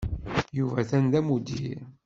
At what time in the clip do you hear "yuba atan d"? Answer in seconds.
0.57-1.13